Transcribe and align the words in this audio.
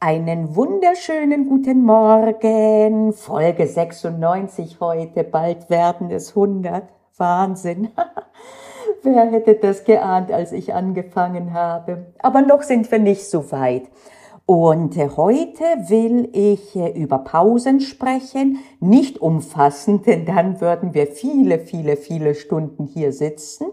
Einen 0.00 0.54
wunderschönen 0.54 1.48
guten 1.48 1.82
Morgen. 1.84 3.12
Folge 3.12 3.66
96 3.66 4.78
heute. 4.78 5.24
Bald 5.24 5.70
werden 5.70 6.12
es 6.12 6.36
100. 6.36 6.84
Wahnsinn. 7.16 7.88
Wer 9.02 9.32
hätte 9.32 9.56
das 9.56 9.82
geahnt, 9.82 10.30
als 10.30 10.52
ich 10.52 10.72
angefangen 10.72 11.52
habe? 11.52 12.12
Aber 12.20 12.42
noch 12.42 12.62
sind 12.62 12.88
wir 12.92 13.00
nicht 13.00 13.28
so 13.28 13.50
weit. 13.50 13.88
Und 14.50 14.96
äh, 14.96 15.10
heute 15.14 15.62
will 15.88 16.30
ich 16.32 16.74
äh, 16.74 16.98
über 16.98 17.18
Pausen 17.18 17.80
sprechen, 17.80 18.60
nicht 18.80 19.18
umfassend, 19.18 20.06
denn 20.06 20.24
dann 20.24 20.62
würden 20.62 20.94
wir 20.94 21.06
viele, 21.06 21.58
viele, 21.58 21.98
viele 21.98 22.34
Stunden 22.34 22.86
hier 22.86 23.12
sitzen. 23.12 23.66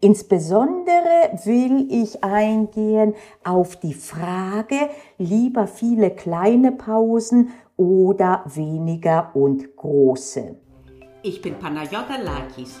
Insbesondere 0.00 1.38
will 1.44 1.88
ich 1.90 2.24
eingehen 2.24 3.12
auf 3.44 3.76
die 3.76 3.92
Frage, 3.92 4.88
lieber 5.18 5.66
viele 5.66 6.08
kleine 6.08 6.72
Pausen 6.72 7.50
oder 7.76 8.44
weniger 8.46 9.30
und 9.34 9.76
große. 9.76 10.56
Ich 11.22 11.42
bin 11.42 11.58
Panayota 11.58 12.16
Lakis 12.16 12.80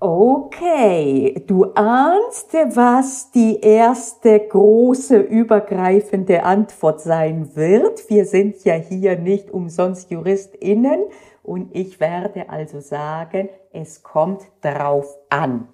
Okay, 0.00 1.42
du 1.48 1.64
ahnst, 1.74 2.54
was 2.54 3.32
die 3.32 3.58
erste 3.60 4.38
große 4.38 5.18
übergreifende 5.18 6.44
Antwort 6.44 7.00
sein 7.00 7.56
wird. 7.56 8.08
Wir 8.08 8.24
sind 8.24 8.64
ja 8.64 8.74
hier 8.74 9.18
nicht 9.18 9.50
umsonst 9.50 10.12
JuristInnen 10.12 11.00
und 11.42 11.74
ich 11.74 11.98
werde 11.98 12.48
also 12.48 12.78
sagen, 12.78 13.48
es 13.72 14.04
kommt 14.04 14.42
drauf 14.60 15.18
an. 15.30 15.66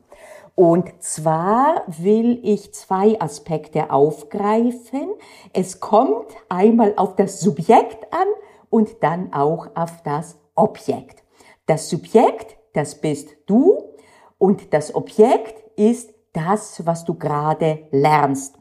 Und 0.55 1.03
zwar 1.03 1.83
will 1.87 2.41
ich 2.45 2.73
zwei 2.73 3.21
Aspekte 3.21 3.91
aufgreifen. 3.91 5.11
Es 5.53 5.81
kommt 5.81 6.29
einmal 6.49 6.95
auf 6.97 7.15
das 7.17 7.41
Subjekt 7.41 8.11
an 8.11 8.29
und 8.71 9.03
dann 9.03 9.35
auch 9.35 9.69
auf 9.75 10.03
das 10.03 10.39
Objekt. 10.55 11.23
Das 11.67 11.91
Subjekt, 11.91 12.57
das 12.73 12.95
bist 12.95 13.37
du 13.45 13.94
und 14.39 14.73
das 14.73 14.95
Objekt 14.95 15.63
ist 15.79 16.13
das, 16.33 16.85
was 16.85 17.05
du 17.05 17.15
gerade 17.15 17.87
lernst. 17.91 18.59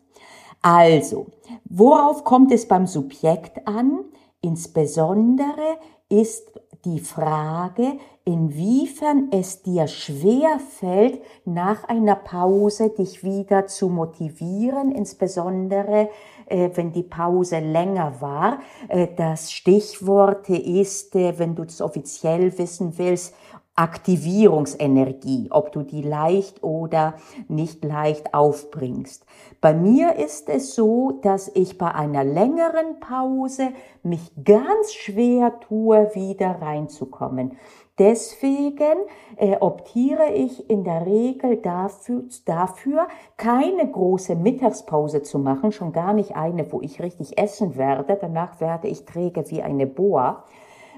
Also, 0.61 1.27
worauf 1.65 2.23
kommt 2.23 2.51
es 2.51 2.67
beim 2.67 2.87
Subjekt 2.87 3.67
an? 3.67 4.05
Insbesondere 4.41 5.77
ist 6.09 6.51
die 6.85 6.99
Frage, 6.99 7.97
inwiefern 8.25 9.29
es 9.31 9.61
dir 9.63 9.87
schwer 9.87 10.59
fällt, 10.59 11.21
nach 11.45 11.85
einer 11.85 12.15
Pause 12.15 12.89
dich 12.89 13.23
wieder 13.23 13.67
zu 13.67 13.89
motivieren, 13.89 14.91
insbesondere 14.91 16.09
äh, 16.45 16.69
wenn 16.75 16.91
die 16.91 17.03
Pause 17.03 17.59
länger 17.59 18.21
war. 18.21 18.59
Äh, 18.87 19.07
das 19.15 19.51
Stichwort 19.51 20.49
ist, 20.49 21.15
äh, 21.15 21.37
wenn 21.39 21.55
du 21.55 21.63
es 21.63 21.81
offiziell 21.81 22.57
wissen 22.57 22.97
willst, 22.97 23.33
Aktivierungsenergie, 23.75 25.47
ob 25.49 25.71
du 25.71 25.81
die 25.81 26.03
leicht 26.03 26.61
oder 26.61 27.15
nicht 27.47 27.83
leicht 27.83 28.35
aufbringst. 28.35 29.25
Bei 29.61 29.73
mir 29.73 30.15
ist 30.17 30.47
es 30.47 30.75
so, 30.75 31.19
dass 31.23 31.49
ich 31.55 31.79
bei 31.79 31.93
einer 31.93 32.23
längeren 32.23 32.99
Pause 32.99 33.69
mich 34.03 34.31
ganz 34.43 34.93
schwer 34.93 35.59
tue, 35.59 36.11
wieder 36.13 36.61
reinzukommen. 36.61 37.57
Deswegen 37.99 38.97
äh, 39.37 39.57
optiere 39.59 40.31
ich 40.33 40.69
in 40.69 40.83
der 40.83 41.05
Regel 41.05 41.57
dafür, 41.57 42.23
dafür, 42.45 43.07
keine 43.37 43.89
große 43.89 44.35
Mittagspause 44.35 45.23
zu 45.23 45.37
machen, 45.39 45.71
schon 45.71 45.93
gar 45.93 46.13
nicht 46.13 46.35
eine, 46.35 46.71
wo 46.71 46.81
ich 46.81 47.01
richtig 47.01 47.37
essen 47.37 47.75
werde. 47.75 48.17
Danach 48.19 48.59
werde 48.59 48.87
ich 48.87 49.05
träge 49.05 49.49
wie 49.49 49.61
eine 49.61 49.85
Boa 49.85 50.43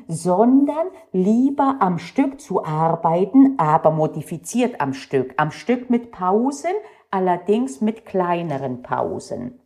sondern 0.08 0.88
lieber 1.12 1.78
am 1.80 1.98
Stück 1.98 2.40
zu 2.40 2.64
arbeiten, 2.64 3.56
aber 3.58 3.92
modifiziert 3.92 4.82
am 4.82 4.94
Stück, 4.94 5.34
am 5.38 5.52
Stück 5.52 5.90
mit 5.90 6.12
Pausen, 6.12 6.74
allerdings 7.12 7.82
mit 7.82 8.06
kleineren 8.06 8.82
Pausen. 8.82 9.60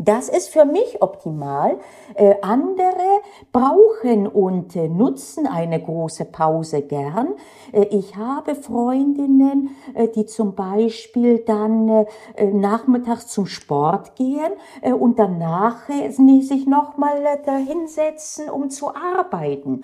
Das 0.00 0.28
ist 0.28 0.50
für 0.50 0.64
mich 0.64 1.02
optimal. 1.02 1.78
Äh, 2.14 2.36
andere 2.40 3.20
brauchen 3.52 4.28
und 4.28 4.76
äh, 4.76 4.88
nutzen 4.88 5.48
eine 5.48 5.82
große 5.82 6.24
Pause 6.26 6.82
gern. 6.82 7.34
Äh, 7.72 7.86
ich 7.90 8.14
habe 8.14 8.54
Freundinnen, 8.54 9.70
äh, 9.94 10.06
die 10.06 10.24
zum 10.26 10.54
Beispiel 10.54 11.38
dann 11.38 11.88
äh, 11.88 12.06
äh, 12.36 12.46
nachmittags 12.46 13.26
zum 13.26 13.46
Sport 13.46 14.14
gehen 14.14 14.52
und 14.82 15.18
danach 15.18 15.88
sich 15.88 16.66
nochmal 16.66 17.40
da 17.44 17.56
hinsetzen, 17.56 18.48
um 18.48 18.70
zu 18.70 18.90
arbeiten. 18.94 19.82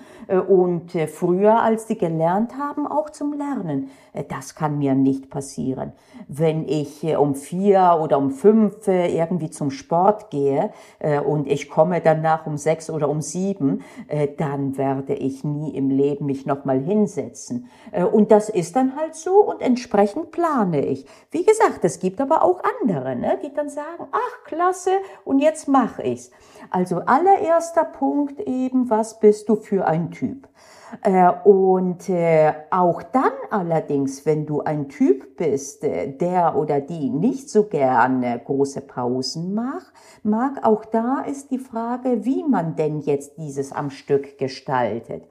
und 0.48 0.92
früher, 1.08 1.60
als 1.60 1.86
die 1.86 1.98
gelernt 1.98 2.56
haben, 2.58 2.86
auch 2.86 3.10
zum 3.10 3.32
Lernen. 3.32 3.91
das 4.28 4.54
kann 4.54 4.78
mir 4.78 4.94
nicht 4.94 5.31
passieren. 5.31 5.92
Wenn 6.28 6.69
ich 6.69 7.02
um 7.16 7.34
vier 7.34 7.98
oder 8.02 8.19
um 8.19 8.31
fünf 8.31 8.86
irgendwie 8.86 9.50
zum 9.50 9.70
Sport 9.70 10.03
Sport 10.04 10.31
gehe 10.31 10.70
äh, 10.98 11.19
und 11.19 11.47
ich 11.47 11.70
komme 11.70 12.00
danach 12.00 12.47
um 12.47 12.59
sechs 12.59 12.91
oder 12.91 13.09
um 13.09 13.22
sieben, 13.22 13.82
äh, 14.09 14.28
dann 14.37 14.76
werde 14.76 15.15
ich 15.15 15.44
nie 15.44 15.75
im 15.75 15.88
Leben 15.88 16.26
mich 16.26 16.44
nochmal 16.44 16.78
hinsetzen. 16.78 17.69
Äh, 17.91 18.04
und 18.04 18.31
das 18.31 18.50
ist 18.50 18.76
dann 18.76 18.97
halt 18.97 19.14
so 19.14 19.41
und 19.41 19.62
entsprechend 19.62 20.31
plane 20.31 20.84
ich. 20.84 21.06
Wie 21.31 21.44
gesagt, 21.44 21.84
es 21.84 21.98
gibt 21.98 22.20
aber 22.20 22.43
auch 22.43 22.60
andere, 22.81 23.16
ne, 23.16 23.38
die 23.43 23.53
dann 23.54 23.70
sagen, 23.70 24.06
ach 24.12 24.44
klasse, 24.44 24.91
und 25.25 25.38
jetzt 25.38 25.69
mache 25.69 26.03
ich's. 26.03 26.31
Also 26.70 26.98
allererster 26.98 27.84
Punkt 27.84 28.41
eben, 28.41 28.91
was 28.91 29.20
bist 29.20 29.48
du 29.48 29.56
für 29.56 29.87
ein 29.87 30.10
Typ? 30.10 30.48
Äh, 31.03 31.31
und 31.44 32.09
äh, 32.09 32.53
auch 32.71 33.03
dann 33.03 33.32
allerdings, 33.50 34.25
wenn 34.27 34.47
du 34.47 34.60
ein 34.60 34.88
Typ 34.88 35.37
bist, 35.37 35.84
äh, 35.84 36.12
der 36.16 36.56
oder 36.56 36.81
die 36.81 37.10
nicht 37.10 37.50
so 37.50 37.65
gerne 37.65 38.41
große 38.44 38.81
Pausen 38.82 39.55
macht, 39.55 39.93
mag, 40.22 40.65
auch 40.65 40.84
da 40.84 41.21
ist 41.21 41.50
die 41.50 41.59
Frage, 41.59 42.25
wie 42.25 42.44
man 42.44 42.77
denn 42.77 43.00
jetzt 43.00 43.38
dieses 43.38 43.72
am 43.72 43.91
Stück 43.91 44.38
gestaltet. 44.38 45.25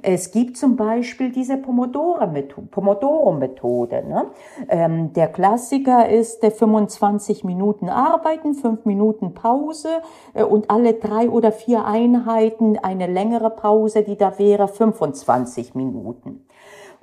Es 0.00 0.30
gibt 0.30 0.56
zum 0.56 0.76
Beispiel 0.76 1.30
diese 1.30 1.58
Pomodoro-Methode. 1.58 4.04
Ne? 4.06 4.30
Ähm, 4.68 5.12
der 5.12 5.28
Klassiker 5.28 6.08
ist 6.08 6.42
25 6.44 7.44
Minuten 7.44 7.90
arbeiten, 7.90 8.54
5 8.54 8.86
Minuten 8.86 9.34
Pause 9.34 10.00
äh, 10.32 10.44
und 10.44 10.70
alle 10.70 10.94
drei 10.94 11.28
oder 11.28 11.52
vier 11.52 11.84
Einheiten 11.84 12.78
eine 12.78 13.06
längere 13.06 13.50
Pause, 13.50 14.02
die 14.02 14.16
da 14.16 14.38
wäre 14.38 14.68
25 14.68 15.74
Minuten. 15.74 16.46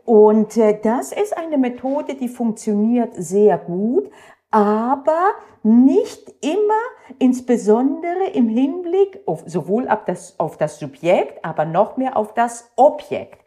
Und 0.06 0.58
äh, 0.58 0.80
das 0.82 1.12
ist 1.12 1.38
eine 1.38 1.60
Methode, 1.60 2.16
die 2.16 2.30
funktioniert 2.30 3.14
sehr 3.16 3.60
gut, 3.60 4.10
aber 4.52 5.34
nicht 5.64 6.34
immer, 6.42 6.82
insbesondere 7.20 8.30
im 8.34 8.48
Hinblick 8.48 9.20
auf, 9.26 9.44
sowohl 9.46 9.88
auf 9.88 10.06
das, 10.06 10.40
auf 10.40 10.58
das 10.58 10.80
Subjekt, 10.80 11.44
aber 11.44 11.66
noch 11.66 11.98
mehr 11.98 12.18
auf 12.18 12.34
das 12.34 12.72
Objekt. 12.76 13.44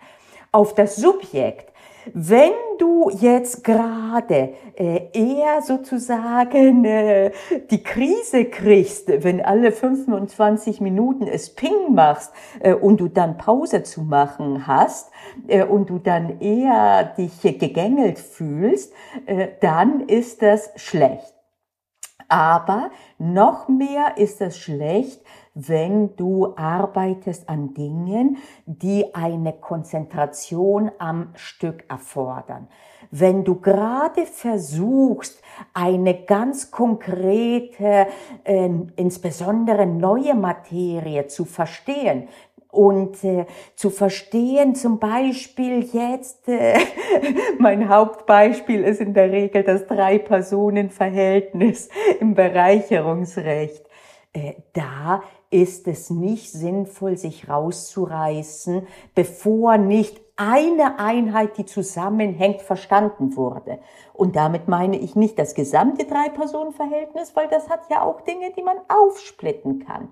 Auf 0.53 0.75
das 0.75 0.97
Subjekt 0.97 1.72
wenn 2.13 2.53
du 2.79 3.11
jetzt 3.11 3.65
gerade 3.65 4.55
äh, 4.77 5.09
eher 5.13 5.63
sozusagen 5.63 6.85
äh, 6.85 7.31
die 7.71 7.83
Krise 7.83 8.47
kriegst, 8.47 9.09
wenn 9.09 9.41
alle 9.41 9.73
25 9.73 10.81
Minuten 10.81 11.27
es 11.27 11.55
Ping 11.55 11.95
machst 11.95 12.33
äh, 12.61 12.75
und 12.75 13.01
du 13.01 13.09
dann 13.09 13.39
Pause 13.39 13.83
zu 13.83 14.03
machen 14.03 14.67
hast 14.67 15.11
äh, 15.47 15.65
und 15.65 15.91
du 15.91 15.99
dann 15.99 16.41
eher 16.41 17.05
dich 17.05 17.41
gegängelt 17.43 18.19
fühlst, 18.19 18.93
äh, 19.27 19.49
dann 19.61 20.01
ist 20.09 20.43
das 20.43 20.71
schlecht. 20.77 21.35
Aber 22.29 22.91
noch 23.19 23.69
mehr 23.69 24.17
ist 24.17 24.41
es 24.41 24.59
schlecht, 24.59 25.21
wenn 25.55 26.17
du 26.17 26.55
arbeitest 26.57 27.49
an 27.49 27.75
Dingen, 27.75 28.39
die 28.67 29.15
eine 29.15 29.53
Konzentration 29.53 30.91
am 30.99 31.31
Stück 31.35 31.85
erfordern. 31.89 32.69
Wenn 33.11 33.45
du 33.45 33.61
gerade 33.61 34.25
versuchst, 34.25 35.43
eine 35.75 36.25
ganz 36.25 36.71
konkrete, 36.71 38.07
äh, 38.45 38.71
insbesondere 38.97 39.85
neue 39.85 40.35
Materie 40.35 41.27
zu 41.27 41.45
verstehen, 41.45 42.29
und 42.73 43.23
äh, 43.23 43.47
zu 43.77 43.91
verstehen, 43.91 44.75
zum 44.75 44.99
Beispiel 44.99 45.85
jetzt, 45.93 46.49
äh, 46.49 46.79
mein 47.59 47.91
Hauptbeispiel 47.91 48.83
ist 48.83 49.03
in 49.03 49.13
der 49.13 49.31
Regel 49.31 49.63
das 49.63 49.87
Drei-Personen-Verhältnis 49.87 51.91
im 52.19 52.35
Bereicherungsrecht. 52.35 53.85
Äh, 54.33 54.55
da 54.73 55.23
ist 55.53 55.87
es 55.87 56.11
nicht 56.11 56.51
sinnvoll, 56.51 57.17
sich 57.17 57.49
rauszureißen, 57.49 58.87
bevor 59.15 59.77
nicht 59.77 60.21
eine 60.37 60.99
Einheit, 60.99 61.59
die 61.59 61.67
zusammenhängt, 61.67 62.63
verstanden 62.63 63.37
wurde. 63.37 63.79
Und 64.15 64.35
damit 64.35 64.67
meine 64.67 64.97
ich 64.97 65.15
nicht 65.15 65.39
das 65.39 65.55
gesamte 65.55 66.07
Drei-Personen-Verhältnis, 66.07 67.37
weil 67.37 67.49
das 67.49 67.69
hat 67.69 67.83
ja 67.91 68.03
auch 68.03 68.23
Dinge, 68.23 68.51
die 68.57 68.63
man 68.63 68.79
aufsplitten 68.89 69.85
kann. 69.85 70.09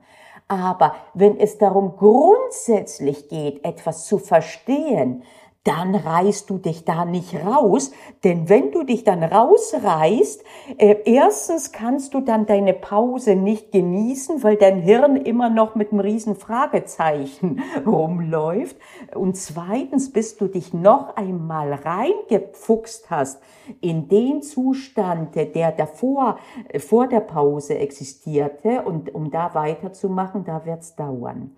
Aber 0.46 0.94
wenn 1.14 1.38
es 1.38 1.58
darum 1.58 1.96
grundsätzlich 1.96 3.28
geht, 3.28 3.64
etwas 3.64 4.06
zu 4.06 4.19
verstehen, 4.19 5.22
dann 5.64 5.94
reißt 5.94 6.48
du 6.48 6.56
dich 6.56 6.86
da 6.86 7.04
nicht 7.04 7.34
raus, 7.34 7.92
denn 8.24 8.48
wenn 8.48 8.72
du 8.72 8.82
dich 8.82 9.04
dann 9.04 9.22
rausreißt, 9.22 10.42
äh, 10.78 10.96
erstens 11.04 11.70
kannst 11.70 12.14
du 12.14 12.20
dann 12.20 12.46
deine 12.46 12.72
Pause 12.72 13.36
nicht 13.36 13.70
genießen, 13.70 14.42
weil 14.42 14.56
dein 14.56 14.80
Hirn 14.80 15.16
immer 15.16 15.50
noch 15.50 15.74
mit 15.74 15.92
einem 15.92 16.00
riesen 16.00 16.34
Fragezeichen 16.34 17.62
rumläuft 17.86 18.76
und 19.14 19.36
zweitens, 19.36 20.10
bis 20.10 20.38
du 20.38 20.46
dich 20.46 20.72
noch 20.72 21.16
einmal 21.16 21.74
reingefuchst 21.74 23.10
hast 23.10 23.42
in 23.82 24.08
den 24.08 24.40
Zustand, 24.40 25.34
der 25.34 25.72
davor, 25.72 26.38
äh, 26.68 26.78
vor 26.78 27.06
der 27.06 27.20
Pause 27.20 27.78
existierte 27.78 28.80
und 28.82 29.14
um 29.14 29.30
da 29.30 29.54
weiterzumachen, 29.54 30.44
da 30.44 30.64
wird's 30.64 30.96
dauern. 30.96 31.54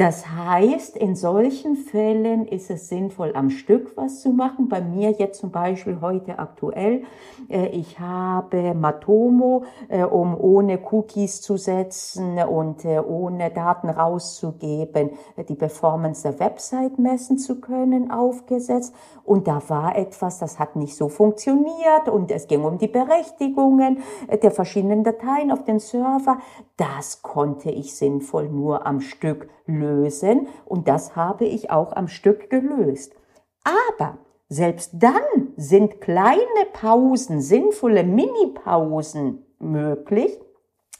Das 0.00 0.30
heißt, 0.30 0.96
in 0.96 1.14
solchen 1.14 1.76
Fällen 1.76 2.48
ist 2.48 2.70
es 2.70 2.88
sinnvoll, 2.88 3.32
am 3.34 3.50
Stück 3.50 3.98
was 3.98 4.22
zu 4.22 4.30
machen. 4.30 4.70
Bei 4.70 4.80
mir 4.80 5.10
jetzt 5.10 5.40
zum 5.40 5.50
Beispiel 5.50 6.00
heute 6.00 6.38
aktuell. 6.38 7.02
Äh, 7.50 7.66
ich 7.66 8.00
habe 8.00 8.72
Matomo, 8.72 9.64
äh, 9.88 10.04
um 10.04 10.34
ohne 10.40 10.78
Cookies 10.90 11.42
zu 11.42 11.58
setzen 11.58 12.38
und 12.38 12.86
äh, 12.86 12.98
ohne 12.98 13.50
Daten 13.50 13.90
rauszugeben, 13.90 15.10
die 15.46 15.54
Performance 15.54 16.22
der 16.22 16.40
Website 16.40 16.98
messen 16.98 17.36
zu 17.36 17.60
können, 17.60 18.10
aufgesetzt. 18.10 18.94
Und 19.22 19.48
da 19.48 19.60
war 19.68 19.96
etwas, 19.96 20.38
das 20.38 20.58
hat 20.58 20.76
nicht 20.76 20.96
so 20.96 21.10
funktioniert 21.10 22.08
und 22.10 22.30
es 22.30 22.46
ging 22.46 22.64
um 22.64 22.78
die 22.78 22.88
Berechtigungen 22.88 23.98
der 24.42 24.50
verschiedenen 24.50 25.04
Dateien 25.04 25.52
auf 25.52 25.62
den 25.64 25.78
Server. 25.78 26.38
Das 26.78 27.20
konnte 27.20 27.70
ich 27.70 27.94
sinnvoll 27.94 28.48
nur 28.48 28.86
am 28.86 29.02
Stück 29.02 29.50
lösen 29.66 29.89
und 30.64 30.88
das 30.88 31.16
habe 31.16 31.44
ich 31.44 31.70
auch 31.70 31.92
am 31.94 32.08
Stück 32.08 32.50
gelöst. 32.50 33.14
Aber 33.64 34.18
selbst 34.48 34.92
dann 34.94 35.52
sind 35.56 36.00
kleine 36.00 36.40
Pausen, 36.72 37.40
sinnvolle 37.40 38.02
Mini-Pausen 38.02 39.44
möglich. 39.58 40.38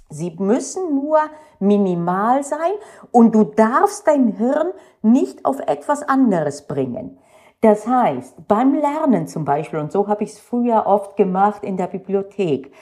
Sie 0.09 0.35
müssen 0.39 0.95
nur 0.95 1.19
minimal 1.59 2.43
sein 2.43 2.73
und 3.11 3.35
du 3.35 3.45
darfst 3.45 4.07
dein 4.07 4.29
Hirn 4.29 4.73
nicht 5.03 5.45
auf 5.45 5.61
etwas 5.61 6.03
anderes 6.03 6.67
bringen. 6.67 7.19
Das 7.61 7.87
heißt, 7.87 8.49
beim 8.49 8.75
Lernen 8.75 9.27
zum 9.27 9.45
Beispiel, 9.45 9.81
und 9.81 9.93
so 9.93 10.09
habe 10.09 10.25
ich 10.25 10.31
es 10.31 10.39
früher 10.39 10.87
oft 10.87 11.17
gemacht 11.17 11.63
in 11.63 11.77
der 11.77 11.89
Bibliothek, 11.89 12.73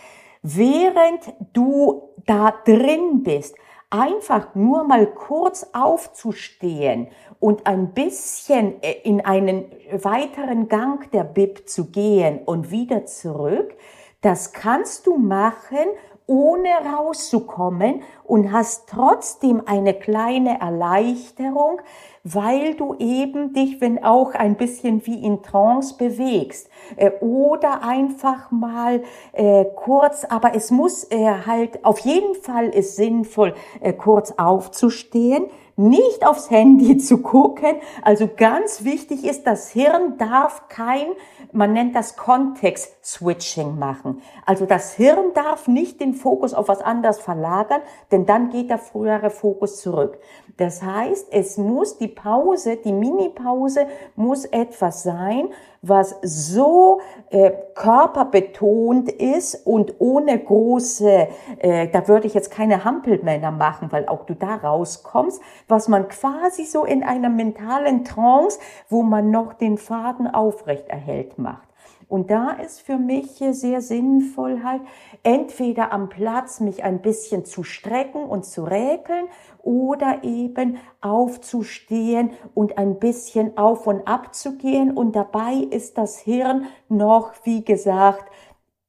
während 0.43 1.34
du 1.52 2.10
da 2.26 2.55
drin 2.64 3.22
bist, 3.22 3.56
einfach 3.90 4.55
nur 4.55 4.85
mal 4.85 5.06
kurz 5.06 5.67
aufzustehen 5.73 7.08
und 7.40 7.67
ein 7.67 7.93
bisschen 7.94 8.82
äh, 8.82 8.93
in 9.05 9.25
einen 9.25 9.64
weiteren 9.93 10.69
Gang 10.69 11.11
der 11.12 11.25
Bib 11.25 11.69
zu 11.69 11.90
gehen 11.90 12.40
und 12.44 12.70
wieder 12.70 13.06
zurück, 13.06 13.75
das 14.20 14.52
kannst 14.52 15.06
du 15.06 15.17
machen, 15.17 15.87
ohne 16.29 16.69
rauszukommen 16.95 18.03
und 18.23 18.53
hast 18.53 18.89
trotzdem 18.89 19.63
eine 19.65 19.95
kleine 19.95 20.61
Erleichterung, 20.61 21.81
weil 22.23 22.75
du 22.75 22.95
eben 22.99 23.55
dich, 23.55 23.81
wenn 23.81 24.05
auch 24.05 24.35
ein 24.35 24.57
bisschen 24.57 25.05
wie 25.07 25.25
in 25.25 25.43
Trance 25.43 25.97
bewegst 25.97 26.69
äh, 26.97 27.13
oder 27.21 27.83
einfach 27.83 28.51
mal 28.51 29.03
äh, 29.33 29.65
kurz, 29.75 30.25
aber 30.25 30.55
es 30.55 30.71
muss 30.71 31.11
äh, 31.11 31.33
halt, 31.47 31.85
auf 31.85 31.99
jeden 32.01 32.35
Fall 32.35 32.69
ist 32.69 32.97
sinnvoll, 32.97 33.55
äh, 33.81 33.95
kurz 33.95 34.35
aufzustehen, 34.37 35.47
nicht 35.79 36.27
aufs 36.27 36.51
Handy 36.51 36.99
zu 36.99 37.19
gucken. 37.19 37.77
Also 38.03 38.29
ganz 38.29 38.85
wichtig 38.85 39.25
ist, 39.25 39.47
das 39.47 39.71
Hirn 39.71 40.19
darf 40.19 40.69
kein, 40.69 41.07
man 41.53 41.73
nennt 41.73 41.95
das 41.95 42.17
Kontext-Switching 42.17 43.79
machen. 43.79 44.21
Also 44.45 44.67
das 44.67 44.93
Hirn 44.95 45.33
darf 45.35 45.69
nicht 45.69 46.01
den 46.01 46.15
Fokus 46.15 46.53
auf 46.53 46.69
was 46.69 46.81
anderes 46.81 47.21
verlagern, 47.21 47.81
denn 48.11 48.27
dann 48.27 48.51
geht 48.51 48.71
der 48.71 48.79
frühere 48.79 49.31
Fokus 49.31 49.81
zurück. 49.81 50.19
Das 50.58 50.82
heißt, 50.82 51.28
es 51.31 51.56
muss 51.56 51.99
die 51.99 52.08
Pause, 52.08 52.76
die 52.76 52.93
Mini-Pause 52.93 53.87
muss 54.16 54.44
etwas 54.44 55.05
sein, 55.05 55.50
was 55.82 56.16
so 56.22 57.00
äh, 57.31 57.52
körperbetont 57.76 59.08
ist 59.08 59.64
und 59.64 59.94
ohne 60.00 60.37
große, 60.37 61.28
äh, 61.58 61.88
da 61.88 62.08
würde 62.08 62.26
ich 62.26 62.34
jetzt 62.34 62.50
keine 62.50 62.84
Hampelmänner 62.84 63.52
machen, 63.52 63.93
weil 63.93 64.08
auch 64.08 64.26
du 64.26 64.34
da 64.34 64.56
rauskommst, 64.56 65.40
was 65.69 65.87
man 65.87 66.08
quasi 66.08 66.64
so 66.64 66.84
in 66.84 67.05
einer 67.05 67.28
mentalen 67.28 68.05
Trance, 68.05 68.58
wo 68.88 69.05
man 69.05 69.31
noch 69.31 69.52
den 69.52 69.78
Faden 69.78 70.26
aufrecht 70.26 70.88
erhält, 70.88 71.38
macht. 71.38 71.69
Und 72.08 72.31
da 72.31 72.52
ist 72.52 72.81
für 72.81 72.96
mich 72.96 73.38
sehr 73.50 73.82
sinnvoll 73.82 74.62
halt, 74.64 74.81
entweder 75.22 75.93
am 75.93 76.08
Platz 76.08 76.58
mich 76.58 76.82
ein 76.82 77.02
bisschen 77.02 77.44
zu 77.44 77.64
strecken 77.64 78.25
und 78.25 78.46
zu 78.46 78.64
räkeln 78.64 79.26
oder 79.69 80.25
eben 80.25 80.79
aufzustehen 81.03 82.31
und 82.55 82.79
ein 82.79 82.99
bisschen 82.99 83.59
auf 83.59 83.87
und 83.87 84.09
ab 84.09 84.35
zu 84.35 84.56
gehen. 84.56 84.97
Und 84.97 85.15
dabei 85.15 85.56
ist 85.56 85.99
das 85.99 86.19
Hirn 86.19 86.65
noch, 86.88 87.32
wie 87.44 87.62
gesagt, 87.62 88.32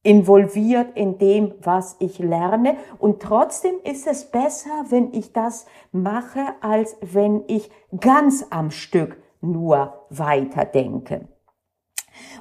involviert 0.03 0.95
in 0.95 1.17
dem, 1.17 1.53
was 1.61 1.97
ich 1.99 2.19
lerne. 2.19 2.77
Und 2.97 3.21
trotzdem 3.21 3.75
ist 3.83 4.07
es 4.07 4.31
besser, 4.31 4.85
wenn 4.87 5.13
ich 5.13 5.33
das 5.33 5.65
mache, 5.91 6.45
als 6.61 6.95
wenn 7.01 7.43
ich 7.47 7.69
ganz 7.99 8.45
am 8.49 8.71
Stück 8.71 9.21
nur 9.41 10.05
weiterdenke. 10.09 11.27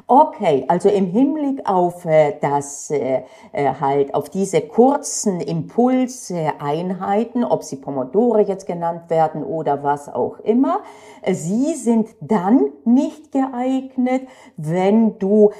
Okay, 0.06 0.64
also 0.68 0.88
im 0.88 1.06
Hinblick 1.06 1.68
auf 1.68 2.04
äh, 2.04 2.38
das 2.40 2.90
äh, 2.90 3.22
äh, 3.52 3.72
halt 3.80 4.14
auf 4.14 4.30
diese 4.30 4.62
kurzen 4.62 5.40
Impulseinheiten, 5.40 7.44
ob 7.44 7.62
sie 7.62 7.76
Pomodore 7.76 8.42
jetzt 8.42 8.66
genannt 8.66 9.10
werden 9.10 9.44
oder 9.44 9.82
was 9.82 10.08
auch 10.08 10.38
immer, 10.40 10.80
äh, 11.22 11.34
sie 11.34 11.74
sind 11.74 12.08
dann 12.20 12.70
nicht 12.84 13.32
geeignet, 13.32 14.28
wenn 14.56 15.18
du 15.18 15.52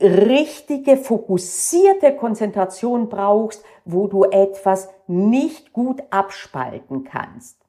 richtige 0.00 0.96
fokussierte 0.96 2.16
Konzentration 2.16 3.08
brauchst, 3.08 3.64
wo 3.84 4.08
du 4.08 4.24
etwas 4.24 4.88
nicht 5.06 5.72
gut 5.72 6.02
abspalten 6.10 7.04
kannst. 7.04 7.65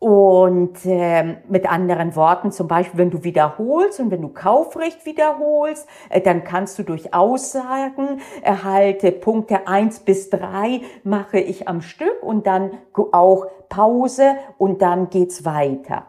Und 0.00 0.86
äh, 0.86 1.36
mit 1.50 1.70
anderen 1.70 2.16
Worten, 2.16 2.52
zum 2.52 2.68
Beispiel, 2.68 2.98
wenn 2.98 3.10
du 3.10 3.22
wiederholst 3.22 4.00
und 4.00 4.10
wenn 4.10 4.22
du 4.22 4.30
Kaufrecht 4.30 5.04
wiederholst, 5.04 5.86
äh, 6.08 6.22
dann 6.22 6.42
kannst 6.42 6.78
du 6.78 6.84
durchaus 6.84 7.52
sagen, 7.52 8.22
erhalte 8.40 9.12
Punkte 9.12 9.68
eins 9.68 10.00
bis 10.00 10.30
drei 10.30 10.80
mache 11.04 11.38
ich 11.38 11.68
am 11.68 11.82
Stück 11.82 12.22
und 12.22 12.46
dann 12.46 12.70
auch 13.12 13.44
Pause 13.68 14.36
und 14.56 14.80
dann 14.80 15.10
geht's 15.10 15.44
weiter. 15.44 16.06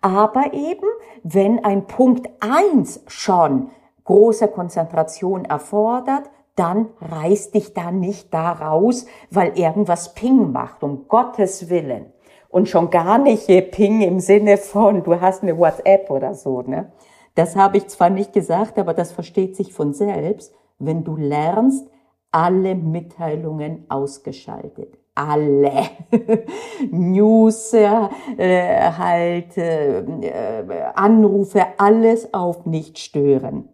Aber 0.00 0.54
eben, 0.54 0.88
wenn 1.22 1.62
ein 1.66 1.86
Punkt 1.86 2.30
eins 2.40 3.04
schon 3.08 3.68
große 4.04 4.48
Konzentration 4.48 5.44
erfordert, 5.44 6.30
dann 6.56 6.88
reiß 6.98 7.50
dich 7.50 7.74
da 7.74 7.90
nicht 7.90 8.32
da 8.32 8.52
raus, 8.52 9.04
weil 9.30 9.58
irgendwas 9.58 10.14
Ping 10.14 10.50
macht, 10.50 10.82
um 10.82 11.08
Gottes 11.08 11.68
Willen 11.68 12.13
und 12.54 12.68
schon 12.68 12.88
gar 12.90 13.18
nicht 13.18 13.48
Ping 13.72 14.00
im 14.00 14.20
Sinne 14.20 14.58
von, 14.58 15.02
du 15.02 15.20
hast 15.20 15.42
eine 15.42 15.58
WhatsApp 15.58 16.08
oder 16.08 16.34
so. 16.34 16.62
Ne? 16.62 16.92
Das 17.34 17.56
habe 17.56 17.78
ich 17.78 17.88
zwar 17.88 18.10
nicht 18.10 18.32
gesagt, 18.32 18.78
aber 18.78 18.94
das 18.94 19.10
versteht 19.10 19.56
sich 19.56 19.72
von 19.72 19.92
selbst. 19.92 20.54
Wenn 20.78 21.02
du 21.02 21.16
lernst, 21.16 21.90
alle 22.30 22.76
Mitteilungen 22.76 23.86
ausgeschaltet. 23.88 24.96
Alle 25.16 25.82
News, 26.92 27.72
äh, 27.72 27.88
halt 28.38 29.58
äh, 29.58 30.04
Anrufe, 30.94 31.66
alles 31.76 32.32
auf 32.32 32.66
nicht 32.66 33.00
stören. 33.00 33.68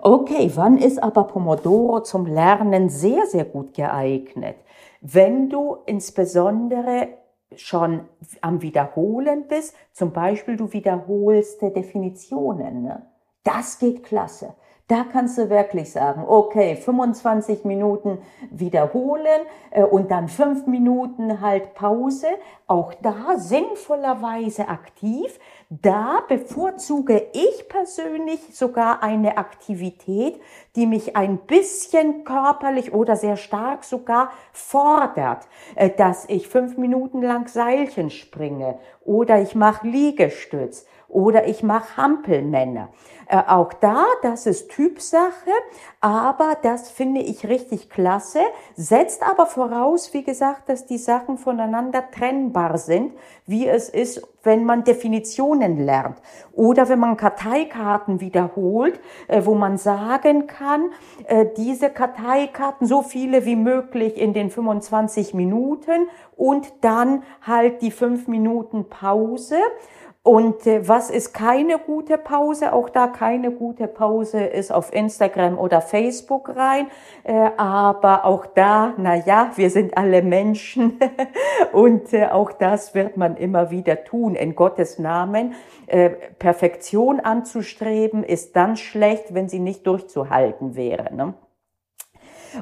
Okay, 0.00 0.50
wann 0.54 0.78
ist 0.78 1.02
aber 1.02 1.24
Pomodoro 1.24 2.00
zum 2.00 2.24
Lernen 2.24 2.88
sehr, 2.88 3.26
sehr 3.26 3.44
gut 3.44 3.74
geeignet? 3.74 4.56
Wenn 5.02 5.50
du 5.50 5.76
insbesondere 5.84 7.19
schon 7.56 8.08
am 8.40 8.62
Wiederholen 8.62 9.46
bist, 9.48 9.74
zum 9.92 10.12
Beispiel 10.12 10.56
du 10.56 10.72
wiederholst 10.72 11.62
Definitionen, 11.62 12.82
ne? 12.82 13.06
das 13.42 13.78
geht 13.78 14.04
klasse. 14.04 14.54
Da 14.90 15.04
kannst 15.04 15.38
du 15.38 15.48
wirklich 15.50 15.92
sagen, 15.92 16.24
okay, 16.26 16.74
25 16.74 17.64
Minuten 17.64 18.18
wiederholen 18.50 19.42
äh, 19.70 19.84
und 19.84 20.10
dann 20.10 20.26
fünf 20.26 20.66
Minuten 20.66 21.40
halt 21.40 21.74
Pause. 21.74 22.26
Auch 22.66 22.92
da 22.94 23.36
sinnvollerweise 23.36 24.66
aktiv. 24.66 25.38
Da 25.68 26.24
bevorzuge 26.26 27.28
ich 27.32 27.68
persönlich 27.68 28.40
sogar 28.50 29.00
eine 29.00 29.38
Aktivität, 29.38 30.40
die 30.74 30.86
mich 30.86 31.14
ein 31.14 31.38
bisschen 31.38 32.24
körperlich 32.24 32.92
oder 32.92 33.14
sehr 33.14 33.36
stark 33.36 33.84
sogar 33.84 34.32
fordert, 34.52 35.46
äh, 35.76 35.90
dass 35.90 36.28
ich 36.28 36.48
fünf 36.48 36.76
Minuten 36.76 37.22
lang 37.22 37.46
Seilchen 37.46 38.10
springe 38.10 38.80
oder 39.04 39.40
ich 39.40 39.54
mache 39.54 39.86
Liegestütz 39.86 40.84
oder 41.10 41.46
ich 41.46 41.62
mache 41.62 41.96
Hampelmänner. 41.96 42.88
Äh, 43.30 43.42
auch 43.46 43.72
da, 43.72 44.06
das 44.22 44.46
ist 44.46 44.70
Typsache, 44.70 45.50
aber 46.00 46.56
das 46.62 46.90
finde 46.90 47.20
ich 47.20 47.46
richtig 47.46 47.88
klasse, 47.88 48.40
setzt 48.74 49.22
aber 49.22 49.46
voraus, 49.46 50.12
wie 50.14 50.24
gesagt, 50.24 50.68
dass 50.68 50.84
die 50.86 50.98
Sachen 50.98 51.38
voneinander 51.38 52.10
trennbar 52.10 52.76
sind, 52.76 53.12
wie 53.46 53.68
es 53.68 53.88
ist, 53.88 54.26
wenn 54.42 54.64
man 54.64 54.82
Definitionen 54.82 55.78
lernt 55.78 56.16
oder 56.52 56.88
wenn 56.88 56.98
man 56.98 57.16
Karteikarten 57.16 58.20
wiederholt, 58.20 58.98
äh, 59.28 59.42
wo 59.44 59.54
man 59.54 59.78
sagen 59.78 60.48
kann, 60.48 60.90
äh, 61.26 61.46
diese 61.56 61.90
Karteikarten 61.90 62.86
so 62.86 63.02
viele 63.02 63.44
wie 63.44 63.56
möglich 63.56 64.16
in 64.16 64.32
den 64.32 64.50
25 64.50 65.34
Minuten 65.34 66.08
und 66.36 66.72
dann 66.80 67.22
halt 67.42 67.82
die 67.82 67.92
fünf 67.92 68.26
Minuten 68.26 68.88
Pause. 68.88 69.58
Und 70.30 70.64
äh, 70.64 70.86
was 70.86 71.10
ist 71.10 71.34
keine 71.34 71.76
gute 71.78 72.16
Pause? 72.16 72.72
Auch 72.72 72.88
da 72.88 73.08
keine 73.08 73.50
gute 73.50 73.88
Pause 73.88 74.44
ist 74.44 74.72
auf 74.72 74.94
Instagram 74.94 75.58
oder 75.58 75.80
Facebook 75.80 76.54
rein. 76.54 76.86
Äh, 77.24 77.50
aber 77.56 78.24
auch 78.24 78.46
da, 78.46 78.94
na 78.96 79.16
ja, 79.16 79.50
wir 79.56 79.70
sind 79.70 79.98
alle 79.98 80.22
Menschen 80.22 81.00
und 81.72 82.12
äh, 82.12 82.26
auch 82.26 82.52
das 82.52 82.94
wird 82.94 83.16
man 83.16 83.36
immer 83.38 83.72
wieder 83.72 84.04
tun 84.04 84.36
in 84.36 84.54
Gottes 84.54 85.00
Namen. 85.00 85.54
Perfektion 86.38 87.18
anzustreben 87.18 88.22
ist 88.22 88.54
dann 88.54 88.76
schlecht, 88.76 89.34
wenn 89.34 89.48
sie 89.48 89.58
nicht 89.58 89.84
durchzuhalten 89.88 90.76
wäre. 90.76 91.12
Ne? 91.12 91.34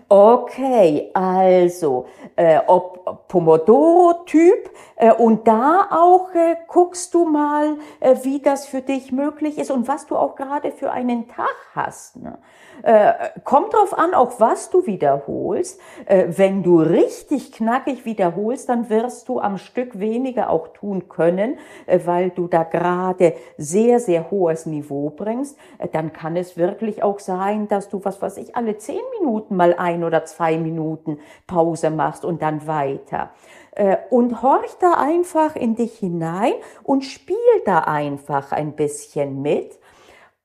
Okay, 0.08 1.10
also 1.14 2.06
äh, 2.36 2.60
ob 2.66 3.28
Pomodoro-Typ 3.28 4.70
äh, 4.96 5.12
und 5.12 5.48
da 5.48 5.88
auch 5.90 6.34
äh, 6.34 6.56
guckst 6.66 7.14
du 7.14 7.24
mal, 7.24 7.76
äh, 8.00 8.16
wie 8.22 8.40
das 8.40 8.66
für 8.66 8.82
dich 8.82 9.12
möglich 9.12 9.58
ist 9.58 9.70
und 9.70 9.88
was 9.88 10.06
du 10.06 10.16
auch 10.16 10.36
gerade 10.36 10.72
für 10.72 10.90
einen 10.90 11.28
Tag 11.28 11.54
hast. 11.74 12.16
Ne? 12.16 12.38
Äh, 12.82 13.12
kommt 13.44 13.72
drauf 13.72 13.96
an, 13.96 14.14
auch 14.14 14.38
was 14.40 14.70
du 14.70 14.86
wiederholst. 14.86 15.80
Äh, 16.06 16.26
wenn 16.28 16.62
du 16.62 16.80
richtig 16.80 17.52
knackig 17.52 18.04
wiederholst, 18.04 18.68
dann 18.68 18.88
wirst 18.88 19.28
du 19.28 19.40
am 19.40 19.58
Stück 19.58 19.98
weniger 19.98 20.50
auch 20.50 20.68
tun 20.68 21.08
können, 21.08 21.58
äh, 21.86 22.00
weil 22.04 22.30
du 22.30 22.46
da 22.46 22.62
gerade 22.62 23.34
sehr, 23.56 24.00
sehr 24.00 24.30
hohes 24.30 24.66
Niveau 24.66 25.10
bringst. 25.10 25.58
Äh, 25.78 25.88
dann 25.88 26.12
kann 26.12 26.36
es 26.36 26.56
wirklich 26.56 27.02
auch 27.02 27.18
sein, 27.18 27.68
dass 27.68 27.88
du, 27.88 28.04
was 28.04 28.22
weiß 28.22 28.36
ich, 28.38 28.54
alle 28.54 28.78
zehn 28.78 29.00
Minuten 29.18 29.56
mal 29.56 29.74
ein 29.74 30.04
oder 30.04 30.24
zwei 30.24 30.56
Minuten 30.56 31.18
Pause 31.46 31.90
machst 31.90 32.24
und 32.24 32.42
dann 32.42 32.66
weiter 32.66 33.30
äh, 33.72 33.96
und 34.10 34.42
horch 34.42 34.76
da 34.80 34.94
einfach 34.94 35.56
in 35.56 35.74
dich 35.74 35.98
hinein 35.98 36.52
und 36.82 37.04
spiel 37.04 37.36
da 37.64 37.80
einfach 37.80 38.52
ein 38.52 38.72
bisschen 38.72 39.42
mit 39.42 39.78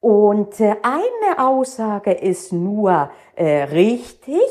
und 0.04 0.60
äh, 0.60 0.76
eine 0.82 1.40
Aussage 1.40 2.12
ist 2.12 2.52
nur 2.52 3.10
äh, 3.38 3.64
richtig, 3.64 4.42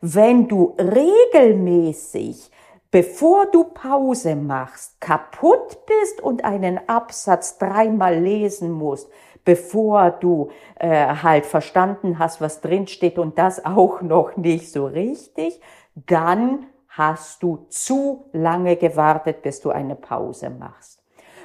wenn 0.00 0.48
du 0.48 0.74
regelmäßig, 0.78 2.50
bevor 2.90 3.44
du 3.44 3.64
Pause 3.64 4.36
machst, 4.36 4.98
kaputt 5.02 5.84
bist 5.84 6.22
und 6.22 6.46
einen 6.46 6.80
Absatz 6.88 7.58
dreimal 7.58 8.20
lesen 8.20 8.72
musst, 8.72 9.10
bevor 9.44 10.12
du 10.12 10.48
äh, 10.78 10.88
halt 11.22 11.44
verstanden 11.44 12.18
hast, 12.18 12.40
was 12.40 12.62
drin 12.62 12.86
steht 12.86 13.18
und 13.18 13.36
das 13.36 13.62
auch 13.66 14.00
noch 14.00 14.38
nicht 14.38 14.72
so 14.72 14.86
richtig, 14.86 15.60
dann 15.94 16.68
hast 16.88 17.42
du 17.42 17.66
zu 17.68 18.30
lange 18.32 18.76
gewartet, 18.76 19.42
bis 19.42 19.60
du 19.60 19.72
eine 19.72 19.94
Pause 19.94 20.48
machst. 20.48 21.02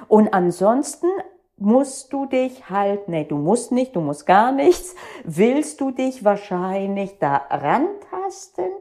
Und 0.07 0.33
ansonsten 0.33 1.07
musst 1.57 2.13
du 2.13 2.25
dich 2.25 2.69
halt, 2.69 3.07
nee, 3.07 3.25
du 3.25 3.37
musst 3.37 3.71
nicht, 3.71 3.95
du 3.95 4.01
musst 4.01 4.25
gar 4.25 4.51
nichts, 4.51 4.95
willst 5.23 5.81
du 5.81 5.91
dich 5.91 6.23
wahrscheinlich 6.23 7.17
da 7.19 7.35
rantasten 7.49 8.71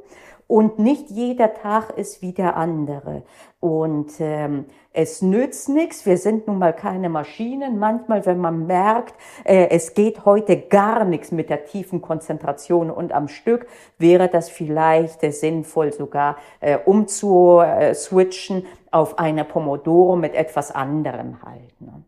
und 0.46 0.78
nicht 0.78 1.10
jeder 1.10 1.54
Tag 1.54 1.90
ist 1.96 2.22
wie 2.22 2.32
der 2.32 2.56
andere. 2.56 3.22
Und 3.58 4.12
ähm, 4.20 4.66
es 4.92 5.20
nützt 5.20 5.68
nichts, 5.68 6.06
wir 6.06 6.18
sind 6.18 6.46
nun 6.46 6.58
mal 6.58 6.72
keine 6.72 7.08
Maschinen. 7.08 7.78
Manchmal, 7.78 8.24
wenn 8.26 8.38
man 8.38 8.66
merkt, 8.66 9.14
äh, 9.44 9.68
es 9.70 9.94
geht 9.94 10.24
heute 10.24 10.56
gar 10.60 11.04
nichts 11.04 11.32
mit 11.32 11.50
der 11.50 11.64
tiefen 11.64 12.00
Konzentration 12.00 12.90
und 12.90 13.12
am 13.12 13.26
Stück, 13.26 13.66
wäre 13.98 14.28
das 14.28 14.48
vielleicht 14.48 15.24
äh, 15.24 15.32
sinnvoll 15.32 15.92
sogar 15.92 16.36
äh, 16.60 16.78
umzuswitchen 16.78 18.66
auf 18.92 19.18
eine 19.18 19.44
Pomodoro 19.44 20.14
mit 20.14 20.34
etwas 20.34 20.70
anderem 20.70 21.42
halt. 21.42 21.80
Ne? 21.80 22.04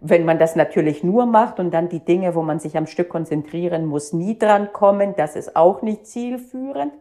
Wenn 0.00 0.24
man 0.24 0.38
das 0.38 0.56
natürlich 0.56 1.02
nur 1.02 1.26
macht 1.26 1.58
und 1.58 1.72
dann 1.72 1.88
die 1.88 2.04
Dinge, 2.04 2.34
wo 2.34 2.42
man 2.42 2.58
sich 2.58 2.76
am 2.76 2.86
Stück 2.86 3.08
konzentrieren 3.08 3.86
muss, 3.86 4.12
nie 4.12 4.38
dran 4.38 4.72
kommen, 4.72 5.14
das 5.16 5.36
ist 5.36 5.56
auch 5.56 5.82
nicht 5.82 6.06
zielführend. 6.06 6.92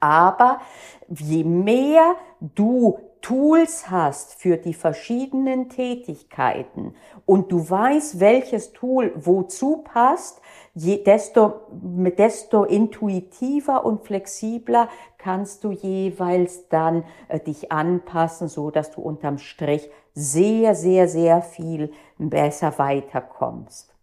Aber 0.00 0.60
je 1.08 1.44
mehr 1.44 2.14
du 2.40 2.98
Tools 3.20 3.90
hast 3.90 4.34
für 4.34 4.56
die 4.56 4.74
verschiedenen 4.74 5.68
Tätigkeiten 5.68 6.94
und 7.26 7.50
du 7.50 7.68
weißt, 7.68 8.20
welches 8.20 8.72
Tool 8.72 9.12
wozu 9.16 9.78
passt, 9.78 10.40
je, 10.74 11.02
desto, 11.02 11.62
desto 11.70 12.64
intuitiver 12.64 13.84
und 13.84 14.04
flexibler 14.04 14.88
kannst 15.18 15.64
du 15.64 15.72
jeweils 15.72 16.68
dann 16.68 17.04
äh, 17.26 17.40
dich 17.40 17.72
anpassen, 17.72 18.46
so 18.46 18.70
dass 18.70 18.92
du 18.92 19.00
unterm 19.00 19.38
Strich 19.38 19.90
sehr, 20.18 20.74
sehr, 20.74 21.08
sehr 21.08 21.42
viel 21.42 21.92
besser 22.18 22.76
weiterkommst. 22.76 23.94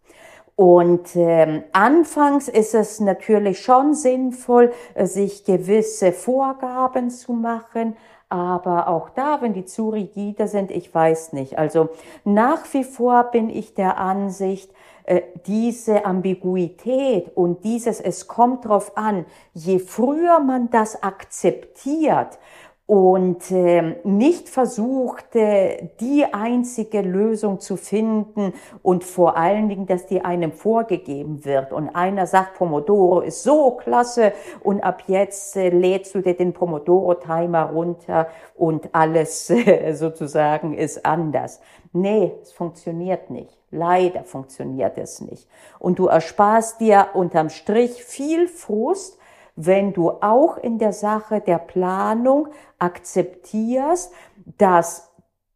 Und 0.56 1.14
ähm, 1.16 1.64
anfangs 1.72 2.48
ist 2.48 2.74
es 2.74 2.98
natürlich 3.00 3.60
schon 3.60 3.92
sinnvoll, 3.92 4.72
äh, 4.94 5.04
sich 5.04 5.44
gewisse 5.44 6.12
Vorgaben 6.12 7.10
zu 7.10 7.34
machen, 7.34 7.94
aber 8.30 8.88
auch 8.88 9.10
da, 9.10 9.42
wenn 9.42 9.52
die 9.52 9.66
zu 9.66 9.90
rigide 9.90 10.48
sind, 10.48 10.70
ich 10.70 10.92
weiß 10.92 11.34
nicht. 11.34 11.58
Also 11.58 11.90
nach 12.24 12.64
wie 12.72 12.84
vor 12.84 13.24
bin 13.24 13.50
ich 13.50 13.74
der 13.74 13.98
Ansicht, 13.98 14.72
äh, 15.04 15.22
diese 15.46 16.06
Ambiguität 16.06 17.36
und 17.36 17.62
dieses, 17.62 18.00
es 18.00 18.26
kommt 18.26 18.64
drauf 18.64 18.96
an, 18.96 19.26
je 19.52 19.78
früher 19.78 20.40
man 20.40 20.70
das 20.70 21.02
akzeptiert 21.02 22.38
und 22.86 23.50
äh, 23.50 23.96
nicht 24.04 24.48
versuchte, 24.48 25.90
die 25.98 26.24
einzige 26.32 27.00
Lösung 27.02 27.58
zu 27.58 27.76
finden 27.76 28.52
und 28.82 29.02
vor 29.02 29.36
allen 29.36 29.68
Dingen, 29.68 29.86
dass 29.86 30.06
die 30.06 30.24
einem 30.24 30.52
vorgegeben 30.52 31.44
wird. 31.44 31.72
Und 31.72 31.88
einer 31.88 32.28
sagt, 32.28 32.54
Pomodoro 32.54 33.20
ist 33.20 33.42
so 33.42 33.72
klasse 33.72 34.32
und 34.62 34.84
ab 34.84 35.02
jetzt 35.08 35.56
äh, 35.56 35.70
lädst 35.70 36.14
du 36.14 36.20
dir 36.20 36.34
den 36.34 36.52
Pomodoro-Timer 36.52 37.70
runter 37.70 38.28
und 38.54 38.94
alles 38.94 39.50
äh, 39.50 39.92
sozusagen 39.94 40.72
ist 40.72 41.04
anders. 41.04 41.60
Nee, 41.92 42.34
es 42.40 42.52
funktioniert 42.52 43.30
nicht. 43.30 43.58
Leider 43.72 44.22
funktioniert 44.22 44.96
es 44.96 45.20
nicht. 45.20 45.48
Und 45.80 45.98
du 45.98 46.06
ersparst 46.06 46.80
dir 46.80 47.08
unterm 47.14 47.50
Strich 47.50 48.04
viel 48.04 48.46
Frust, 48.46 49.18
wenn 49.56 49.92
du 49.92 50.10
auch 50.10 50.58
in 50.58 50.78
der 50.78 50.92
Sache 50.92 51.40
der 51.40 51.58
Planung 51.58 52.48
akzeptierst, 52.78 54.12
dass 54.58 55.10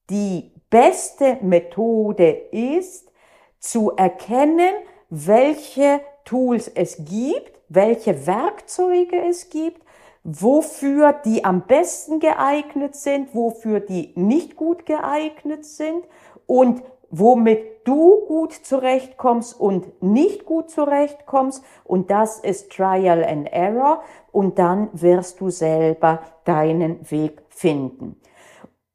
die 0.09 0.51
beste 0.71 1.39
Methode 1.43 2.31
ist, 2.51 3.11
zu 3.59 3.91
erkennen, 3.93 4.73
welche 5.11 6.01
Tools 6.25 6.69
es 6.69 7.05
gibt, 7.05 7.53
welche 7.69 8.27
Werkzeuge 8.27 9.23
es 9.29 9.51
gibt, 9.51 9.83
wofür 10.25 11.13
die 11.13 11.45
am 11.45 11.67
besten 11.67 12.21
geeignet 12.21 12.95
sind, 12.95 13.35
wofür 13.35 13.81
die 13.81 14.13
nicht 14.17 14.57
gut 14.57 14.87
geeignet 14.87 15.65
sind 15.65 16.05
und 16.47 16.83
womit 17.11 17.87
du 17.87 18.25
gut 18.27 18.53
zurechtkommst 18.53 19.59
und 19.59 20.03
nicht 20.03 20.45
gut 20.45 20.71
zurechtkommst. 20.71 21.65
Und 21.85 22.11
das 22.11 22.39
ist 22.39 22.71
Trial 22.73 23.25
and 23.25 23.53
Error. 23.53 24.03
Und 24.33 24.59
dann 24.59 24.89
wirst 24.93 25.41
du 25.41 25.51
selber 25.51 26.21
deinen 26.45 27.11
Weg 27.11 27.43
finden. 27.49 28.21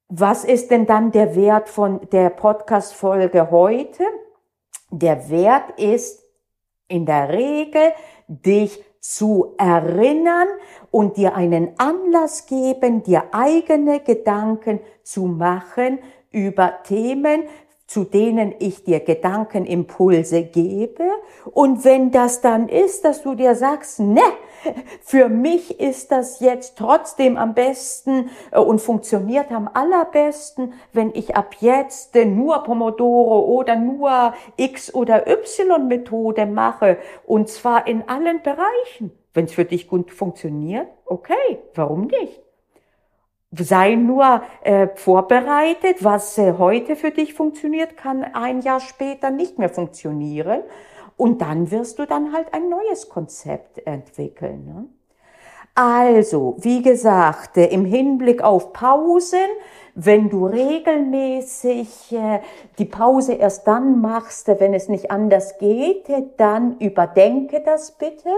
Was 0.07 0.43
ist 0.45 0.71
denn 0.71 0.85
dann 0.85 1.11
der 1.11 1.35
Wert 1.35 1.67
von 1.67 1.99
der 2.11 2.29
Podcast-Folge 2.29 3.49
heute? 3.51 4.03
Der 4.91 5.29
Wert 5.29 5.79
ist 5.79 6.23
in 6.87 7.05
der 7.05 7.29
Regel, 7.29 7.91
dich 8.27 8.83
zu 8.99 9.55
erinnern 9.57 10.47
und 10.91 11.17
dir 11.17 11.35
einen 11.35 11.77
Anlass 11.79 12.45
geben, 12.45 13.03
dir 13.03 13.23
eigene 13.31 13.99
Gedanken 13.99 14.79
zu 15.03 15.25
machen 15.25 15.99
über 16.31 16.83
Themen, 16.83 17.43
zu 17.87 18.03
denen 18.03 18.55
ich 18.59 18.83
dir 18.83 18.99
Gedankenimpulse 18.99 20.43
gebe. 20.43 21.03
Und 21.51 21.85
wenn 21.85 22.11
das 22.11 22.41
dann 22.41 22.67
ist, 22.67 23.05
dass 23.05 23.21
du 23.21 23.35
dir 23.35 23.55
sagst, 23.55 23.99
ne, 23.99 24.21
für 25.01 25.29
mich 25.29 25.79
ist 25.79 26.11
das 26.11 26.39
jetzt 26.39 26.77
trotzdem 26.77 27.37
am 27.37 27.53
besten 27.53 28.29
äh, 28.51 28.59
und 28.59 28.79
funktioniert 28.79 29.51
am 29.51 29.69
allerbesten, 29.71 30.73
wenn 30.93 31.11
ich 31.13 31.35
ab 31.35 31.57
jetzt 31.59 32.15
nur 32.15 32.63
Pomodoro 32.63 33.41
oder 33.41 33.75
nur 33.75 34.33
X 34.57 34.93
oder 34.93 35.27
Y 35.27 35.87
Methode 35.87 36.45
mache 36.45 36.97
und 37.25 37.49
zwar 37.49 37.87
in 37.87 38.07
allen 38.07 38.41
Bereichen. 38.41 39.11
Wenn 39.33 39.45
es 39.45 39.53
für 39.53 39.65
dich 39.65 39.87
gut 39.87 40.11
funktioniert, 40.11 40.87
okay, 41.05 41.59
warum 41.75 42.07
nicht? 42.07 42.44
Sei 43.63 43.95
nur 43.95 44.41
äh, 44.63 44.87
vorbereitet, 44.95 46.03
was 46.03 46.37
äh, 46.37 46.53
heute 46.57 46.95
für 46.95 47.11
dich 47.11 47.33
funktioniert, 47.33 47.97
kann 47.97 48.23
ein 48.23 48.61
Jahr 48.61 48.79
später 48.79 49.29
nicht 49.29 49.57
mehr 49.59 49.69
funktionieren. 49.69 50.61
Und 51.17 51.41
dann 51.41 51.71
wirst 51.71 51.99
du 51.99 52.05
dann 52.05 52.33
halt 52.33 52.53
ein 52.53 52.69
neues 52.69 53.09
Konzept 53.09 53.85
entwickeln. 53.87 54.65
Ne? 54.65 54.85
Also, 55.73 56.55
wie 56.59 56.81
gesagt, 56.81 57.57
äh, 57.57 57.65
im 57.65 57.85
Hinblick 57.85 58.41
auf 58.41 58.71
Pausen, 58.71 59.47
wenn 59.93 60.29
du 60.29 60.45
regelmäßig 60.45 62.13
äh, 62.13 62.39
die 62.77 62.85
Pause 62.85 63.33
erst 63.33 63.67
dann 63.67 64.01
machst, 64.01 64.47
wenn 64.47 64.73
es 64.73 64.89
nicht 64.89 65.11
anders 65.11 65.57
geht, 65.57 66.05
dann 66.37 66.77
überdenke 66.79 67.61
das 67.61 67.91
bitte. 67.91 68.29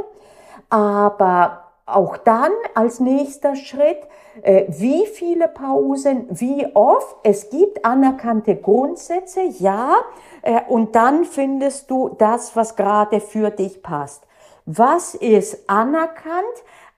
Aber 0.69 1.66
auch 1.88 2.17
dann 2.17 2.51
als 2.75 3.00
nächster 3.00 3.56
Schritt, 3.56 4.00
äh, 4.41 4.65
wie 4.67 5.08
viele 5.08 5.48
Pausen, 5.48 6.27
wie 6.29 6.67
oft. 6.75 7.15
Es 7.24 7.50
gibt 7.50 7.84
anerkannte 7.86 8.56
Grundsätze, 8.58 9.41
ja, 9.60 9.96
äh, 10.41 10.62
und 10.67 10.96
dann 10.96 11.25
findest 11.25 11.89
du 11.89 12.10
das, 12.10 12.56
was 12.56 12.75
gerade 12.75 13.20
für 13.22 13.50
dich 13.50 13.82
passt. 13.82 14.27
Was 14.65 15.15
ist 15.15 15.70
anerkannt? 15.70 16.46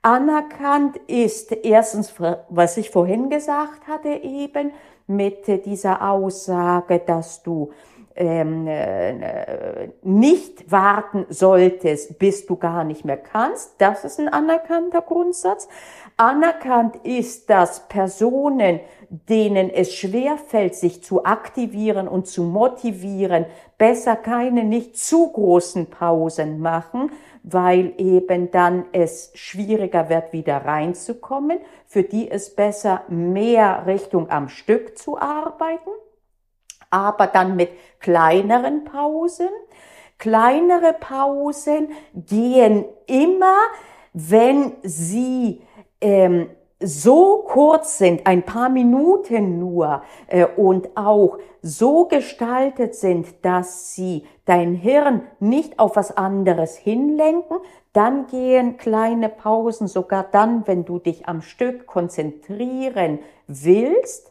Anerkannt 0.01 0.97
ist 1.07 1.51
erstens, 1.51 2.13
was 2.49 2.77
ich 2.77 2.89
vorhin 2.89 3.29
gesagt 3.29 3.87
hatte, 3.87 4.09
eben 4.09 4.71
mit 5.07 5.65
dieser 5.65 6.09
Aussage, 6.09 6.99
dass 6.99 7.43
du 7.43 7.71
ähm, 8.19 8.67
äh, 8.67 9.89
nicht 10.03 10.69
warten 10.69 11.25
solltest, 11.29 12.19
bis 12.19 12.45
du 12.45 12.57
gar 12.57 12.83
nicht 12.83 13.05
mehr 13.05 13.17
kannst. 13.17 13.75
Das 13.79 14.03
ist 14.03 14.19
ein 14.19 14.27
anerkannter 14.27 15.01
Grundsatz. 15.01 15.69
Anerkannt 16.17 16.97
ist, 17.03 17.49
dass 17.49 17.87
Personen, 17.87 18.81
denen 19.09 19.69
es 19.69 19.95
schwerfällt, 19.95 20.75
sich 20.75 21.01
zu 21.01 21.23
aktivieren 21.23 22.09
und 22.09 22.27
zu 22.27 22.43
motivieren, 22.43 23.45
besser 23.77 24.17
keine 24.17 24.65
nicht 24.65 24.97
zu 24.97 25.31
großen 25.31 25.89
Pausen 25.89 26.59
machen, 26.59 27.13
weil 27.43 27.93
eben 27.97 28.51
dann 28.51 28.83
es 28.91 29.31
schwieriger 29.33 30.09
wird, 30.09 30.33
wieder 30.33 30.57
reinzukommen, 30.57 31.59
für 31.85 32.03
die 32.03 32.29
es 32.29 32.53
besser 32.53 33.03
mehr 33.07 33.85
Richtung 33.87 34.29
am 34.29 34.49
Stück 34.49 34.97
zu 34.97 35.17
arbeiten 35.17 35.89
aber 36.89 37.27
dann 37.27 37.55
mit 37.55 37.69
kleineren 37.99 38.83
Pausen. 38.83 39.49
Kleinere 40.17 40.93
Pausen 40.93 41.89
gehen 42.13 42.85
immer, 43.07 43.57
wenn 44.13 44.73
sie 44.83 45.61
ähm, 46.01 46.49
so 46.81 47.43
kurz 47.47 47.97
sind, 47.97 48.25
ein 48.25 48.43
paar 48.43 48.69
Minuten 48.69 49.59
nur, 49.59 50.01
äh, 50.27 50.45
und 50.45 50.95
auch 50.95 51.37
so 51.61 52.05
gestaltet 52.05 52.95
sind, 52.95 53.27
dass 53.43 53.93
sie 53.93 54.25
dein 54.45 54.73
Hirn 54.75 55.23
nicht 55.39 55.77
auf 55.77 55.97
was 55.97 56.15
anderes 56.15 56.77
hinlenken, 56.77 57.57
dann 57.91 58.27
gehen 58.27 58.77
kleine 58.77 59.29
Pausen 59.29 59.87
sogar 59.87 60.25
dann, 60.31 60.65
wenn 60.67 60.85
du 60.85 60.99
dich 60.99 61.27
am 61.27 61.41
Stück 61.41 61.85
konzentrieren 61.85 63.19
willst, 63.47 64.28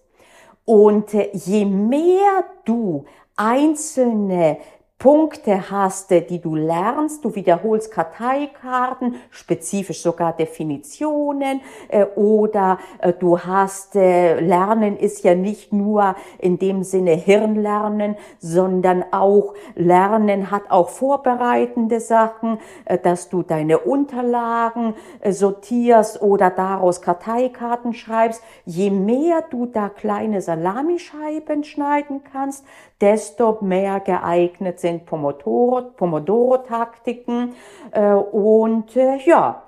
und 0.68 1.14
je 1.33 1.64
mehr 1.64 2.44
du 2.66 3.07
einzelne 3.37 4.59
Punkte 4.98 5.70
hast, 5.70 6.11
die 6.11 6.40
du 6.40 6.56
lernst. 6.56 7.24
Du 7.24 7.37
wiederholst 7.37 7.92
Karteikarten, 7.92 9.14
spezifisch 9.30 10.02
sogar 10.02 10.32
Definitionen 10.32 11.61
äh, 11.87 12.04
oder 12.16 12.78
äh, 12.98 13.12
du 13.12 13.38
hast, 13.38 13.94
äh, 13.94 14.40
Lernen 14.40 14.96
ist 14.96 15.22
ja 15.22 15.37
nicht 15.37 15.72
nur 15.72 16.16
in 16.40 16.58
dem 16.58 16.82
Sinne 16.82 17.12
Hirnlernen, 17.12 18.16
sondern 18.40 19.04
auch 19.12 19.54
Lernen 19.76 20.50
hat 20.50 20.68
auch 20.68 20.88
vorbereitende 20.88 22.00
Sachen, 22.00 22.58
äh, 22.84 22.98
dass 22.98 23.28
du 23.28 23.44
deine 23.44 23.78
Unterlagen 23.78 24.94
äh, 25.20 25.30
sortierst 25.30 26.20
oder 26.22 26.50
daraus 26.50 27.02
Karteikarten 27.02 27.94
schreibst. 27.94 28.42
Je 28.64 28.90
mehr 28.90 29.44
du 29.48 29.66
da 29.66 29.90
kleine 29.90 30.42
Salamischeiben 30.42 31.62
schneiden 31.62 32.22
kannst, 32.32 32.64
desto 33.00 33.58
mehr 33.61 34.00
geeignet 34.00 34.80
sind 34.80 34.88
Pomodoro-Taktiken. 35.07 37.55
Äh, 37.92 38.12
und 38.12 38.96
äh, 38.96 39.18
ja, 39.24 39.62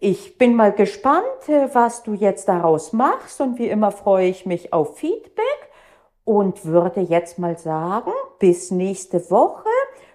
ich 0.00 0.38
bin 0.38 0.54
mal 0.54 0.72
gespannt, 0.72 1.48
äh, 1.48 1.68
was 1.72 2.02
du 2.02 2.14
jetzt 2.14 2.48
daraus 2.48 2.92
machst. 2.92 3.40
Und 3.40 3.58
wie 3.58 3.68
immer 3.68 3.90
freue 3.90 4.28
ich 4.28 4.46
mich 4.46 4.72
auf 4.72 4.98
Feedback 4.98 5.70
und 6.24 6.64
würde 6.64 7.00
jetzt 7.00 7.38
mal 7.38 7.58
sagen, 7.58 8.12
bis 8.38 8.70
nächste 8.70 9.30
Woche. 9.30 9.68